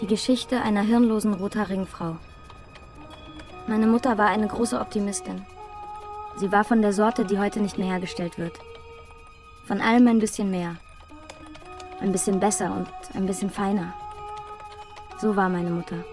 [0.00, 2.16] Die Geschichte einer hirnlosen rothaarigen Frau.
[3.66, 5.44] Meine Mutter war eine große Optimistin.
[6.36, 8.52] Sie war von der Sorte, die heute nicht mehr hergestellt wird.
[9.66, 10.76] Von allem ein bisschen mehr.
[12.00, 13.94] Ein bisschen besser und ein bisschen feiner.
[15.18, 16.04] So war meine Mutter.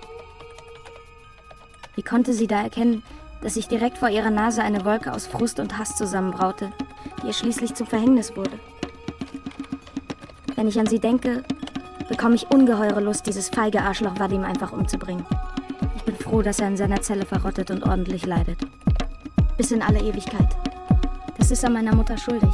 [1.95, 3.03] Wie konnte sie da erkennen,
[3.41, 6.71] dass sich direkt vor ihrer Nase eine Wolke aus Frust und Hass zusammenbraute,
[7.21, 8.59] die ihr schließlich zum Verhängnis wurde?
[10.55, 11.43] Wenn ich an sie denke,
[12.09, 15.25] bekomme ich ungeheure Lust, dieses feige Arschloch Vadim einfach umzubringen.
[15.95, 18.59] Ich bin froh, dass er in seiner Zelle verrottet und ordentlich leidet.
[19.57, 20.49] Bis in alle Ewigkeit.
[21.37, 22.53] Das ist er meiner Mutter schuldig.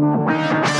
[0.00, 0.77] We'll